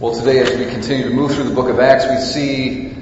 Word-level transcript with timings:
Well, 0.00 0.12
today, 0.12 0.40
as 0.40 0.58
we 0.58 0.64
continue 0.64 1.04
to 1.04 1.14
move 1.14 1.36
through 1.36 1.44
the 1.44 1.54
book 1.54 1.68
of 1.68 1.78
Acts, 1.78 2.06
we 2.10 2.16
see 2.16 2.92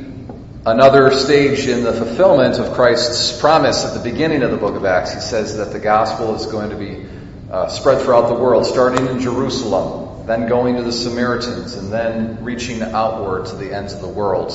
another 0.66 1.10
stage 1.10 1.66
in 1.66 1.84
the 1.84 1.92
fulfillment 1.94 2.58
of 2.58 2.74
Christ's 2.74 3.40
promise 3.40 3.86
at 3.86 3.94
the 3.94 4.10
beginning 4.10 4.42
of 4.42 4.50
the 4.50 4.58
book 4.58 4.76
of 4.76 4.84
Acts. 4.84 5.14
He 5.14 5.20
says 5.20 5.56
that 5.56 5.72
the 5.72 5.78
gospel 5.78 6.34
is 6.34 6.44
going 6.44 6.68
to 6.68 6.76
be 6.76 7.06
uh, 7.50 7.68
spread 7.68 8.02
throughout 8.02 8.28
the 8.28 8.34
world, 8.34 8.66
starting 8.66 9.06
in 9.06 9.20
Jerusalem, 9.20 10.26
then 10.26 10.50
going 10.50 10.76
to 10.76 10.82
the 10.82 10.92
Samaritans, 10.92 11.76
and 11.76 11.90
then 11.90 12.44
reaching 12.44 12.82
outward 12.82 13.46
to 13.46 13.56
the 13.56 13.74
ends 13.74 13.94
of 13.94 14.02
the 14.02 14.08
world. 14.08 14.52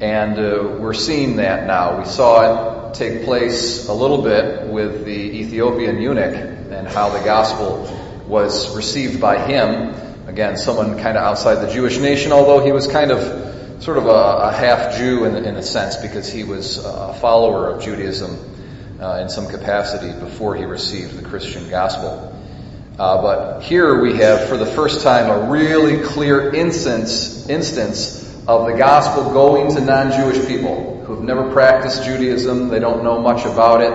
And 0.00 0.38
uh, 0.38 0.76
we're 0.78 0.94
seeing 0.94 1.36
that 1.36 1.66
now. 1.66 1.98
We 1.98 2.04
saw 2.04 2.90
it 2.90 2.94
take 2.94 3.24
place 3.24 3.88
a 3.88 3.92
little 3.92 4.22
bit 4.22 4.68
with 4.68 5.04
the 5.04 5.40
Ethiopian 5.40 6.00
eunuch 6.00 6.36
and 6.70 6.86
how 6.86 7.08
the 7.08 7.24
gospel 7.24 7.92
was 8.28 8.76
received 8.76 9.20
by 9.20 9.44
him 9.44 10.06
Again, 10.26 10.56
someone 10.56 10.98
kind 10.98 11.16
of 11.16 11.22
outside 11.22 11.66
the 11.66 11.72
Jewish 11.72 11.98
nation, 11.98 12.32
although 12.32 12.64
he 12.64 12.72
was 12.72 12.88
kind 12.88 13.12
of 13.12 13.82
sort 13.82 13.96
of 13.96 14.06
a, 14.06 14.48
a 14.48 14.52
half 14.52 14.96
Jew 14.98 15.24
in, 15.24 15.36
in, 15.36 15.54
a 15.54 15.62
sense 15.62 15.96
because 15.96 16.28
he 16.28 16.42
was 16.42 16.84
a 16.84 17.14
follower 17.14 17.68
of 17.68 17.82
Judaism 17.82 18.36
uh, 19.00 19.20
in 19.22 19.28
some 19.28 19.46
capacity 19.46 20.18
before 20.18 20.56
he 20.56 20.64
received 20.64 21.16
the 21.16 21.28
Christian 21.28 21.70
gospel. 21.70 22.32
Uh, 22.98 23.22
but 23.22 23.60
here 23.60 24.00
we 24.00 24.16
have, 24.16 24.48
for 24.48 24.56
the 24.56 24.66
first 24.66 25.02
time, 25.02 25.30
a 25.30 25.48
really 25.48 26.02
clear 26.02 26.52
instance, 26.52 27.48
instance 27.48 28.24
of 28.48 28.66
the 28.66 28.76
gospel 28.76 29.32
going 29.32 29.76
to 29.76 29.80
non-Jewish 29.80 30.48
people 30.48 31.04
who've 31.04 31.22
never 31.22 31.52
practiced 31.52 32.02
Judaism, 32.02 32.68
they 32.68 32.80
don't 32.80 33.04
know 33.04 33.20
much 33.20 33.44
about 33.44 33.80
it, 33.80 33.92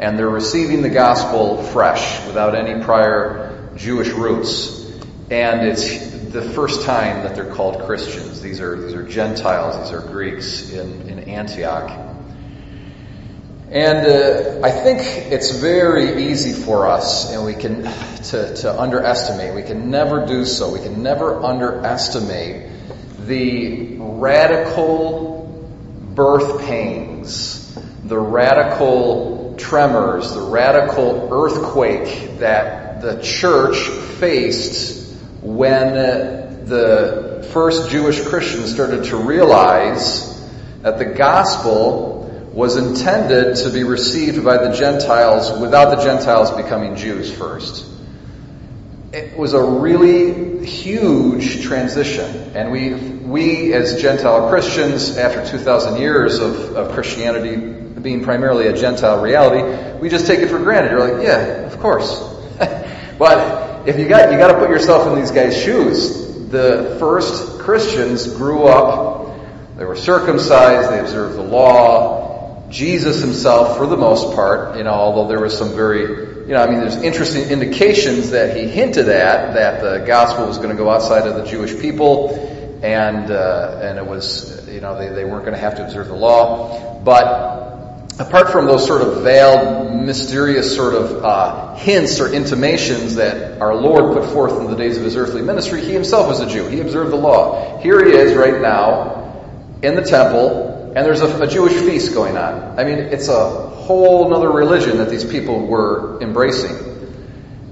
and 0.00 0.18
they're 0.18 0.30
receiving 0.30 0.80
the 0.80 0.88
gospel 0.88 1.62
fresh, 1.62 2.24
without 2.26 2.54
any 2.54 2.82
prior 2.82 3.68
Jewish 3.76 4.08
roots. 4.08 4.83
And 5.30 5.66
it's 5.66 6.10
the 6.34 6.42
first 6.42 6.84
time 6.84 7.22
that 7.22 7.34
they're 7.34 7.54
called 7.54 7.82
Christians. 7.86 8.42
These 8.42 8.60
are, 8.60 8.76
these 8.78 8.94
are 8.94 9.02
Gentiles, 9.02 9.78
these 9.78 9.98
are 9.98 10.06
Greeks 10.06 10.70
in, 10.70 11.08
in 11.08 11.20
Antioch. 11.20 12.12
And 13.70 14.06
uh, 14.06 14.66
I 14.66 14.70
think 14.70 15.00
it's 15.32 15.56
very 15.58 16.24
easy 16.24 16.52
for 16.52 16.86
us, 16.86 17.32
and 17.32 17.44
we 17.44 17.54
can 17.54 17.84
to, 18.24 18.54
to 18.56 18.80
underestimate. 18.80 19.54
We 19.54 19.62
can 19.62 19.90
never 19.90 20.26
do 20.26 20.44
so. 20.44 20.72
We 20.72 20.80
can 20.80 21.02
never 21.02 21.42
underestimate 21.42 22.70
the 23.20 23.96
radical 23.98 25.68
birth 26.14 26.60
pains, 26.66 27.74
the 28.04 28.18
radical 28.18 29.56
tremors, 29.58 30.34
the 30.34 30.42
radical 30.42 31.30
earthquake 31.32 32.38
that 32.38 33.00
the 33.00 33.22
church 33.22 33.78
faced 34.18 35.03
when 35.44 35.88
uh, 35.88 36.62
the 36.64 37.46
first 37.52 37.90
Jewish 37.90 38.20
Christians 38.22 38.72
started 38.72 39.04
to 39.04 39.16
realize 39.16 40.30
that 40.80 40.98
the 40.98 41.04
gospel 41.04 42.48
was 42.52 42.76
intended 42.76 43.56
to 43.56 43.70
be 43.70 43.84
received 43.84 44.42
by 44.42 44.56
the 44.56 44.74
Gentiles 44.74 45.60
without 45.60 45.96
the 45.96 46.02
Gentiles 46.02 46.50
becoming 46.52 46.96
Jews 46.96 47.30
first. 47.30 47.86
It 49.12 49.36
was 49.36 49.52
a 49.52 49.62
really 49.62 50.64
huge 50.64 51.62
transition. 51.62 52.52
And 52.54 52.72
we, 52.72 52.94
we 52.94 53.74
as 53.74 54.00
Gentile 54.00 54.48
Christians, 54.48 55.18
after 55.18 55.46
2,000 55.46 56.00
years 56.00 56.38
of, 56.38 56.76
of 56.76 56.92
Christianity 56.92 57.56
being 58.00 58.24
primarily 58.24 58.68
a 58.68 58.72
Gentile 58.72 59.20
reality, 59.20 59.98
we 60.00 60.08
just 60.08 60.26
take 60.26 60.38
it 60.40 60.48
for 60.48 60.58
granted. 60.58 60.92
You're 60.92 61.16
like, 61.16 61.22
yeah, 61.22 61.66
of 61.66 61.78
course. 61.80 62.18
but 63.18 63.73
if 63.86 63.98
you 63.98 64.08
got 64.08 64.32
you 64.32 64.38
got 64.38 64.52
to 64.52 64.58
put 64.58 64.70
yourself 64.70 65.06
in 65.08 65.20
these 65.20 65.30
guys' 65.30 65.60
shoes. 65.60 66.22
The 66.50 66.96
first 67.00 67.58
Christians 67.58 68.32
grew 68.34 68.64
up, 68.64 69.36
they 69.76 69.84
were 69.84 69.96
circumcised, 69.96 70.90
they 70.90 71.00
observed 71.00 71.36
the 71.36 71.42
law. 71.42 72.70
Jesus 72.70 73.20
himself, 73.20 73.76
for 73.76 73.86
the 73.86 73.96
most 73.96 74.34
part, 74.34 74.76
you 74.76 74.84
know, 74.84 74.90
although 74.90 75.28
there 75.28 75.40
was 75.40 75.56
some 75.56 75.74
very, 75.74 76.02
you 76.02 76.48
know, 76.48 76.62
I 76.62 76.68
mean, 76.68 76.80
there's 76.80 76.96
interesting 76.96 77.48
indications 77.50 78.30
that 78.30 78.56
he 78.56 78.66
hinted 78.66 79.08
at 79.08 79.54
that 79.54 79.80
the 79.80 80.04
gospel 80.06 80.46
was 80.46 80.58
going 80.58 80.70
to 80.70 80.76
go 80.76 80.90
outside 80.90 81.26
of 81.26 81.36
the 81.36 81.44
Jewish 81.44 81.78
people, 81.80 82.30
and 82.82 83.30
uh, 83.30 83.80
and 83.82 83.98
it 83.98 84.06
was, 84.06 84.68
you 84.68 84.80
know, 84.80 84.98
they, 84.98 85.08
they 85.08 85.24
weren't 85.24 85.44
going 85.44 85.54
to 85.54 85.60
have 85.60 85.76
to 85.76 85.84
observe 85.84 86.08
the 86.08 86.14
law, 86.14 87.00
but 87.02 87.63
apart 88.18 88.50
from 88.50 88.66
those 88.66 88.86
sort 88.86 89.02
of 89.02 89.22
veiled, 89.22 90.04
mysterious 90.04 90.74
sort 90.74 90.94
of 90.94 91.24
uh, 91.24 91.74
hints 91.76 92.20
or 92.20 92.32
intimations 92.32 93.16
that 93.16 93.60
our 93.60 93.74
Lord 93.74 94.16
put 94.16 94.30
forth 94.30 94.60
in 94.60 94.70
the 94.70 94.76
days 94.76 94.96
of 94.96 95.04
his 95.04 95.16
earthly 95.16 95.42
ministry, 95.42 95.80
he 95.80 95.92
himself 95.92 96.28
was 96.28 96.40
a 96.40 96.48
Jew. 96.48 96.68
He 96.68 96.80
observed 96.80 97.10
the 97.10 97.16
law. 97.16 97.78
Here 97.80 98.04
he 98.04 98.12
is 98.12 98.34
right 98.34 98.60
now 98.60 99.42
in 99.82 99.96
the 99.96 100.02
temple, 100.02 100.92
and 100.94 101.04
there's 101.04 101.22
a, 101.22 101.42
a 101.42 101.46
Jewish 101.46 101.72
feast 101.72 102.14
going 102.14 102.36
on. 102.36 102.78
I 102.78 102.84
mean, 102.84 102.98
it's 102.98 103.28
a 103.28 103.50
whole 103.50 104.32
other 104.32 104.50
religion 104.50 104.98
that 104.98 105.10
these 105.10 105.24
people 105.24 105.66
were 105.66 106.20
embracing. 106.22 106.92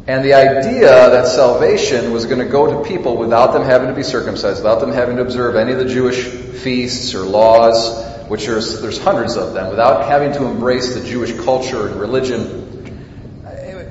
And 0.08 0.24
the 0.24 0.34
idea 0.34 0.90
that 0.90 1.28
salvation 1.28 2.12
was 2.12 2.26
going 2.26 2.40
to 2.40 2.44
go 2.44 2.82
to 2.82 2.88
people 2.88 3.16
without 3.16 3.52
them 3.52 3.62
having 3.62 3.88
to 3.88 3.94
be 3.94 4.02
circumcised, 4.02 4.58
without 4.58 4.80
them 4.80 4.90
having 4.90 5.16
to 5.16 5.22
observe 5.22 5.54
any 5.54 5.70
of 5.70 5.78
the 5.78 5.84
Jewish 5.84 6.24
feasts 6.24 7.14
or 7.14 7.20
laws, 7.20 8.11
which 8.28 8.46
there's, 8.46 8.80
there's 8.80 8.98
hundreds 8.98 9.36
of 9.36 9.54
them, 9.54 9.70
without 9.70 10.06
having 10.06 10.32
to 10.32 10.46
embrace 10.46 10.94
the 10.94 11.04
Jewish 11.04 11.32
culture 11.44 11.88
and 11.88 12.00
religion, 12.00 12.68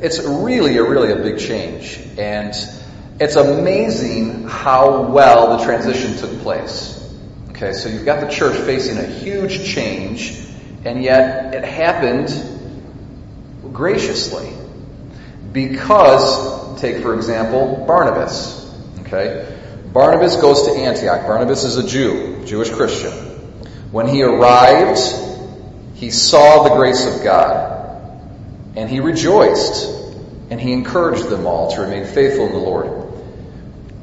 it's 0.02 0.20
really 0.20 0.78
a 0.78 0.84
really 0.84 1.12
a 1.12 1.18
big 1.18 1.40
change. 1.40 2.00
And 2.18 2.54
it's 3.20 3.36
amazing 3.36 4.48
how 4.48 5.04
well 5.04 5.58
the 5.58 5.64
transition 5.64 6.18
took 6.18 6.40
place. 6.40 6.98
Okay, 7.50 7.74
so 7.74 7.90
you've 7.90 8.06
got 8.06 8.22
the 8.22 8.28
church 8.28 8.58
facing 8.58 8.98
a 8.98 9.06
huge 9.06 9.64
change, 9.64 10.40
and 10.84 11.04
yet 11.04 11.54
it 11.54 11.64
happened 11.64 12.30
graciously. 13.72 14.52
Because, 15.52 16.82
take 16.82 17.04
for 17.04 17.14
example, 17.14 17.84
Barnabas. 17.86 18.74
Okay? 19.02 19.48
Barnabas 19.94 20.38
goes 20.38 20.64
to 20.64 20.72
Antioch. 20.72 21.28
Barnabas 21.28 21.64
is 21.64 21.78
a 21.78 21.86
Jew, 21.86 22.44
Jewish 22.46 22.72
Christian. 22.72 23.31
When 23.92 24.08
he 24.08 24.24
arrived, 24.24 25.02
he 25.96 26.12
saw 26.12 26.64
the 26.64 26.76
grace 26.76 27.06
of 27.06 27.24
God, 27.26 28.20
and 28.78 28.90
he 28.90 29.02
rejoiced, 29.02 29.86
and 30.50 30.62
he 30.62 30.72
encouraged 30.72 31.28
them 31.28 31.46
all 31.46 31.72
to 31.72 31.82
remain 31.82 32.06
faithful 32.06 32.46
in 32.46 32.54
the 32.54 32.58
Lord. 32.58 33.12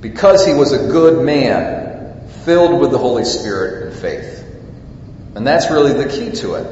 Because 0.02 0.44
he 0.46 0.52
was 0.52 0.72
a 0.72 0.88
good 0.88 1.24
man, 1.24 2.28
filled 2.44 2.78
with 2.78 2.90
the 2.90 2.98
Holy 2.98 3.24
Spirit 3.24 3.86
and 3.86 3.96
faith. 3.96 4.44
And 5.34 5.46
that's 5.46 5.70
really 5.70 5.94
the 5.94 6.08
key 6.08 6.32
to 6.42 6.54
it. 6.54 6.66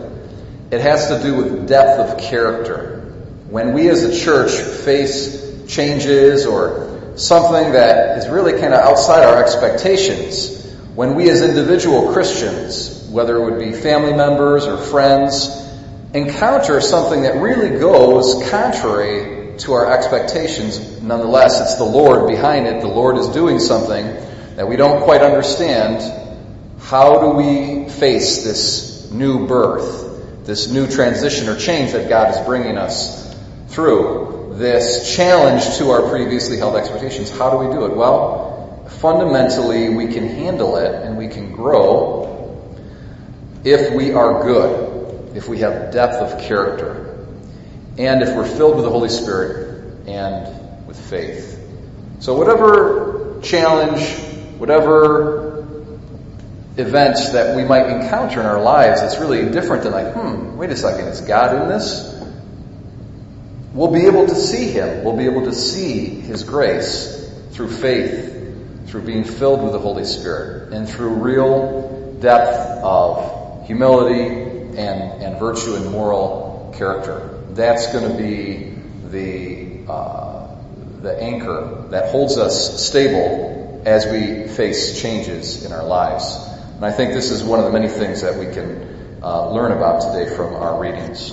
It 0.71 0.83
has 0.83 1.09
to 1.09 1.23
do 1.23 1.37
with 1.37 1.69
depth 1.69 1.99
of 1.99 2.19
character. 2.19 3.01
When 3.49 3.73
we 3.73 3.89
as 3.89 4.05
a 4.05 4.15
church 4.15 4.53
face 4.53 5.65
changes 5.69 6.45
or 6.45 7.15
something 7.17 7.73
that 7.73 8.19
is 8.19 8.29
really 8.29 8.53
kind 8.53 8.75
of 8.75 8.81
outside 8.81 9.25
our 9.25 9.43
expectations, 9.43 10.71
when 10.95 11.15
we 11.15 11.31
as 11.31 11.41
individual 11.41 12.13
Christians 12.13 12.96
whether 13.17 13.39
it 13.39 13.51
would 13.51 13.59
be 13.59 13.73
family 13.73 14.13
members 14.13 14.67
or 14.67 14.77
friends, 14.77 15.49
encounter 16.13 16.83
something 16.83 17.23
that 17.23 17.41
really 17.41 17.79
goes 17.79 18.47
contrary 18.51 19.57
to 19.57 19.73
our 19.73 19.91
expectations. 19.91 21.01
Nonetheless, 21.01 21.63
it's 21.63 21.77
the 21.77 21.85
Lord 21.85 22.29
behind 22.29 22.67
it. 22.67 22.83
The 22.83 22.89
Lord 22.89 23.17
is 23.17 23.29
doing 23.29 23.59
something 23.59 24.05
that 24.57 24.69
we 24.69 24.77
don't 24.77 25.03
quite 25.05 25.23
understand. 25.23 26.03
How 26.83 27.23
do 27.23 27.29
we 27.31 27.89
face 27.89 28.45
this 28.45 29.11
new 29.11 29.47
birth, 29.47 30.45
this 30.45 30.71
new 30.71 30.87
transition 30.87 31.49
or 31.49 31.57
change 31.59 31.93
that 31.93 32.11
God 32.11 32.35
is 32.35 32.41
bringing 32.45 32.77
us 32.77 33.35
through? 33.69 34.57
This 34.57 35.17
challenge 35.17 35.79
to 35.79 35.89
our 35.89 36.11
previously 36.11 36.59
held 36.59 36.77
expectations. 36.77 37.31
How 37.31 37.49
do 37.49 37.67
we 37.67 37.75
do 37.75 37.87
it? 37.87 37.97
Well, 37.97 38.85
fundamentally, 39.01 39.89
we 39.89 40.09
can 40.09 40.29
handle 40.29 40.77
it 40.77 40.93
and 41.03 41.17
we 41.17 41.29
can 41.29 41.53
grow 41.53 42.27
if 43.67 43.93
we 43.93 44.13
are 44.13 44.45
good, 44.45 45.37
if 45.37 45.49
we 45.49 45.59
have 45.59 45.93
depth 45.93 46.15
of 46.15 46.41
character, 46.43 47.19
and 47.99 48.23
if 48.23 48.37
we're 48.37 48.47
filled 48.47 48.77
with 48.77 48.85
the 48.85 48.91
Holy 48.91 49.09
Spirit 49.09 50.07
and 50.07 50.87
with 50.87 50.99
faith. 51.11 51.61
So 52.21 52.39
whatever 52.39 53.41
challenge, 53.43 54.09
whatever 54.59 55.65
event 56.77 57.17
that 57.33 57.57
we 57.57 57.65
might 57.65 57.89
encounter 57.89 58.39
in 58.39 58.47
our 58.47 58.63
lives 58.63 59.03
it's 59.03 59.19
really 59.19 59.51
different 59.51 59.83
than 59.83 59.93
like, 59.93 60.15
hmm, 60.15 60.57
wait 60.57 60.71
a 60.71 60.77
second, 60.77 61.09
is 61.09 61.23
God 61.23 61.61
in 61.61 61.69
this? 61.69 62.13
We'll 63.75 63.93
be 63.93 64.07
able 64.07 64.29
to 64.29 64.35
see 64.35 64.69
Him. 64.69 65.03
We'll 65.03 65.17
be 65.17 65.25
able 65.25 65.43
to 65.43 65.53
see 65.53 66.07
His 66.07 66.45
grace 66.45 67.29
through 67.51 67.71
faith, 67.71 68.89
through 68.89 69.03
being 69.03 69.25
filled 69.25 69.65
with 69.65 69.73
the 69.73 69.81
Holy 69.81 70.05
Spirit, 70.05 70.73
and 70.73 70.89
through 70.89 71.15
real 71.15 72.17
depth 72.21 72.85
of 72.85 73.46
humility 73.67 74.25
and, 74.79 75.23
and 75.23 75.39
virtue 75.39 75.75
and 75.75 75.91
moral 75.91 76.75
character. 76.77 77.43
That's 77.51 77.93
going 77.93 78.11
to 78.11 78.17
be 78.17 78.75
the, 79.11 79.91
uh, 79.91 80.49
the 81.01 81.21
anchor 81.21 81.87
that 81.91 82.11
holds 82.11 82.39
us 82.39 82.87
stable 82.87 83.83
as 83.85 84.07
we 84.07 84.49
face 84.49 85.01
changes 85.01 85.65
in 85.65 85.73
our 85.73 85.85
lives. 85.85 86.37
And 86.77 86.85
I 86.85 86.93
think 86.93 87.13
this 87.13 87.31
is 87.31 87.43
one 87.43 87.59
of 87.59 87.65
the 87.65 87.73
many 87.73 87.89
things 87.89 88.23
that 88.23 88.37
we 88.37 88.47
can 88.53 89.19
uh, 89.23 89.51
learn 89.51 89.73
about 89.73 90.13
today 90.13 90.35
from 90.35 90.55
our 90.55 90.81
readings. 90.81 91.31